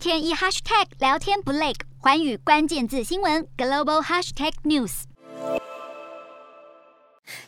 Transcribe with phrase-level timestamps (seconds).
[0.00, 5.02] 天一 hashtag 聊天不累，环宇关键字新闻 global hashtag news。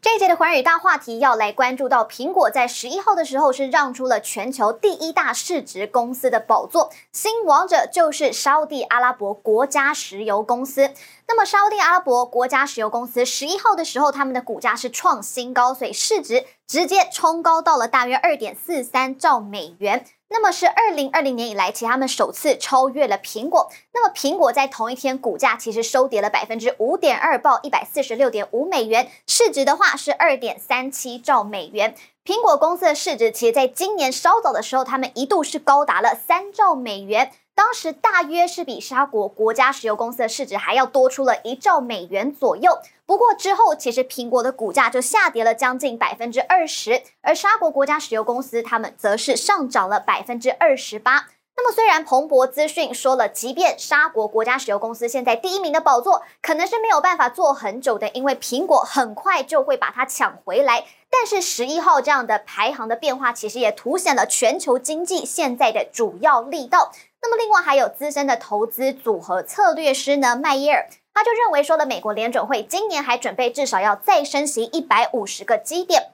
[0.00, 10.90] 这一节的寰宇大话题要来关注到，苹果在十一号的时候是让出了全球第一大市值公司的宝座，新王者就是沙乌地阿拉伯国家石油公司。
[11.30, 20.06] 那么沙乌地阿拉伯国家石油公司十一号的时候，他们的股价是创新高，所以市值直接冲高到了大约二点四三兆美元。
[20.30, 23.70] 那么是二零二零年以来，其实他们首次超越了苹果。
[23.92, 31.94] 那么苹果在同一天股价其实收跌了百分之五点二，报一百四十六点五美元，市值的话是二点三七兆美元。
[32.24, 37.32] 苹果公司的市值，其实在今年稍早的时候，他们一度是高达了三兆美元。
[37.58, 42.78] 当时大约是比沙国国家石油公司的市值还要多出了一兆美元左右。
[43.04, 51.26] 不过之后，其实苹果的股价就下跌了将近百分之二十，而沙国国家石油公司他们则是上涨了百分之二十八。
[51.56, 60.84] 那么虽然彭博资讯说了，即便沙国国家石油公司现在第一名的宝座可能是没有办法坐很久的，因为苹果很快就会把它抢回来。
[61.10, 66.92] 但是十一号这样的排行的变化，其实也凸显了全球经济现在的主要力道。
[67.20, 76.12] 那么，另外还有资深的投资组合策略师呢，麦耶尔，他就认为说了，美国联准会今年还准备至少要再升息一百五十个基点。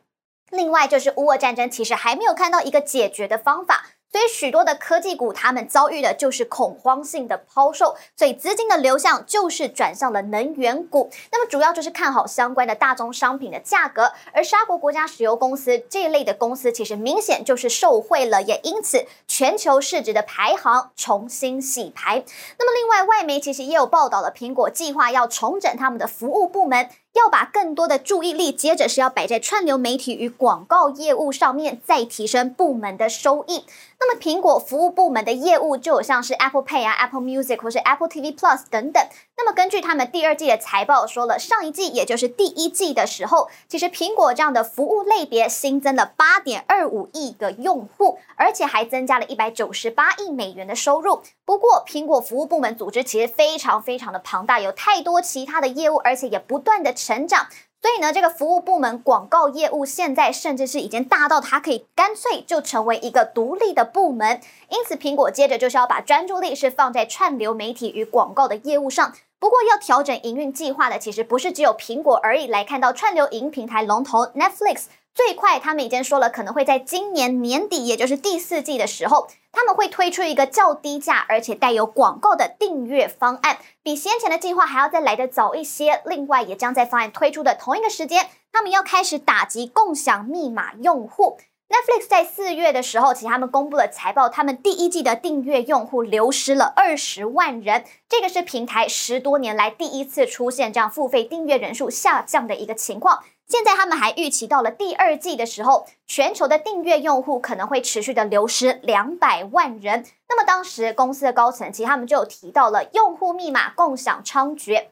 [0.51, 3.87] 另外，就是乌俄战争其实还没有看到一个解决的方法。
[4.15, 11.11] 所以许多的科技股，他们遭遇的就是恐慌性的抛售，所以资金的流向就是转向了能源股。
[11.33, 22.23] 那么主要就是看好相关的大宗商品的价格，而沙国国家石油公司这一类的公司，其实明显就是受惠了，也因此全球市值的排行重新洗牌。
[22.57, 26.89] 那么另外，外媒其实也有报道了，苹果计划要重整他们的服务部门。
[27.15, 33.65] 要把更多的注意力，接着是要摆在串流媒体与广告业务上面，再提升部门的收益。
[34.07, 39.03] 那么，苹果服务部门的业务就有像是 Apple Pay 啊、Apple Music 或是 Apple TV Plus 等等。
[39.39, 51.23] 那么，根据他们第二季的财报说了，上一季也就是第一季的时候，其实苹果这样的服务类别新增了八点二五亿个用户，而且还增加了一百九十八亿美元的收入。
[51.47, 57.47] 不过，苹果服务部门组织其实非常非常的庞大，有太多其他的业务，而且也不断的成长。
[57.85, 64.41] 所以呢，这个服务部门广告业务现在甚至是已经大到它可以干脆就成为一个独立的部门。
[64.71, 69.13] 因此，苹果接着就是要把专注力是放在串流媒体与广告的业务上。
[69.39, 72.47] 不过，要调整营运计划的其实不是只有苹果而已。
[72.47, 74.85] 来看到串流影平台龙头 Netflix。
[75.15, 86.03] 最快，他们已经说了，可能会在今年年底，也就是第四季的时候，他们会推出一个较低价而且带有广告的订阅方案，比先前的计划还要再来得早一些。
[86.05, 91.39] 另外，也将在方案推出的同一个时间，他们要开始打击共享密码用户。
[91.75, 103.25] Netflix 在四月的时候，其实他们公布了财报，他们第一季的订阅用户流失了二十万人，这个是平台十多年来第一次出现这样付费订阅人数下降的一个情况。
[103.49, 110.05] 现在他们还预期到了第二季的时候，全球的订阅用户可能会持续的流失两百万人。
[110.29, 114.85] 那么当时公司的高层其实他们就有提到了用户密码共享猖獗，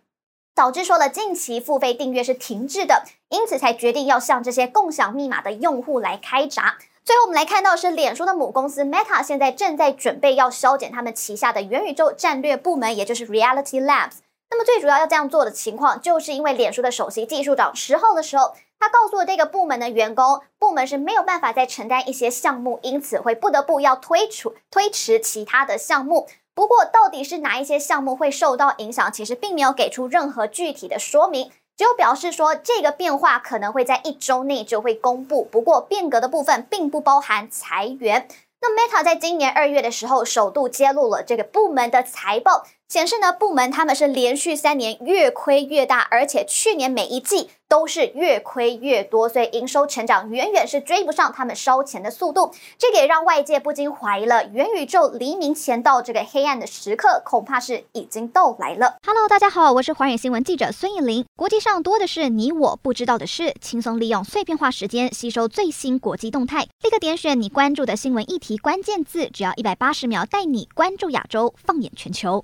[0.53, 6.76] 导致说了近期付费订阅是停滞的，因此才决定要向这些共享密码的用户来开闸。
[7.04, 14.19] 最后我们来看到是脸书的母公司 Meta 现在正在准备要削减他们旗下的元宇宙战略部门，也就是 Reality Labs。
[14.50, 26.28] 那么最主要要这样做的情况，就是因为脸书的首席技术长十号的时候，他告诉了这个部门的员工，部门是没有办法再承担一些项目，因此会不得不要推出推迟其他的项目。
[26.54, 31.50] 不过，到底是哪一些项目会受到影响，其实并没有给出任何具体的说明，
[31.82, 35.43] 就表示说这个变化可能会在一周内就会公布。
[35.50, 38.28] 不过，变革的部分并不包含裁员。
[38.60, 42.65] 那 Meta 在今年二月的时候，首度揭露了这个部门的财报。
[42.93, 52.53] 显示呢，部门他们是连续三年越亏越大，而且去年每一季都是越亏越多，所以营收成长远远是追不上他们烧钱的速度。
[52.77, 58.97] 这个也让外界不禁怀疑了，元宇宙黎明前到这个黑暗的时刻，恐怕是已经到来了。
[59.06, 61.25] Hello，大家好，我是华远新闻记者孙艺林。
[61.35, 72.38] 国际上多的是你我不知道的事，轻松利用碎片化时间吸收最新国际动态，立刻点选你关注的新闻议题关键字，只要一百八十秒，带你关注亚洲，放眼全球。